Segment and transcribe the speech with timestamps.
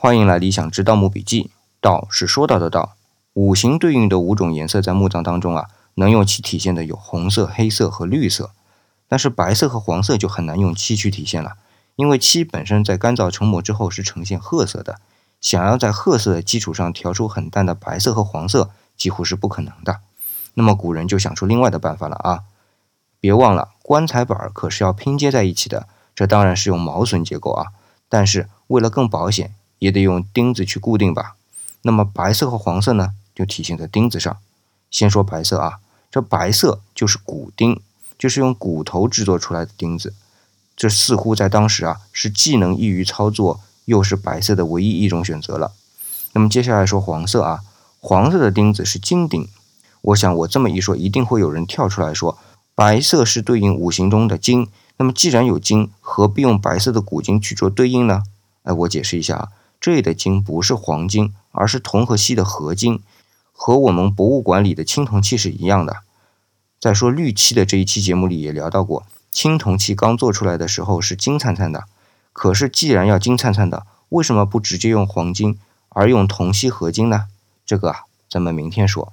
[0.00, 1.50] 欢迎来理想之盗墓笔记。
[1.80, 2.94] 道是说到的道，
[3.32, 8.52] 五行对应的五种颜色在墓葬当中啊，能用漆体现的有红色、黑色和绿色，
[9.08, 11.54] 但是白色和黄色就很难用漆去体现了，
[11.96, 15.00] 因为漆本身在干燥成膜之后是呈现褐色的，
[15.40, 19.98] 想要在褐色的基础上调出很淡的白色和黄色，几乎是不可能的。
[20.54, 22.44] 那么古人就想出另外的办法了啊！
[23.18, 27.72] 别忘了，棺材板可是要拼接在一起的，这当然是用毛榫结构啊，
[28.08, 29.52] 但是为了更保险。
[29.78, 31.36] 也得用钉子去固定吧。
[31.82, 34.36] 那么白色和黄色呢，就体现在钉子上。
[34.90, 35.78] 先说白色啊，
[36.10, 37.80] 这白色就是骨钉，
[38.18, 40.14] 就是用骨头制作出来的钉子。
[40.76, 45.72] 这似乎在当时啊，是既能易于操作，又是白色的唯一一种选择了。
[46.32, 47.60] 那么接下来说黄色啊，
[48.00, 49.48] 黄色的钉子是金钉。
[50.00, 52.38] 我想我这么一说，一定会有人跳出来说，
[52.74, 54.68] 白色是对应五行中的金。
[54.96, 58.22] 那么既然有金，何必用白色的骨金去做对应呢？
[58.62, 59.48] 哎，我解释一下啊。
[59.80, 63.00] 这里的金不是黄金，而是铜和锡的合金，
[63.52, 65.98] 和我们博物馆里的青铜器是一样的。
[66.80, 71.84] 再说绿漆的这一期节目里也聊到过，青铜器刚做出来的时候是金灿灿的，
[72.32, 75.58] 可是既然要金灿灿的，为什么不直接用黄金，
[75.90, 77.26] 而用铜锡合金呢？
[77.66, 79.12] 这个啊，咱们明天说。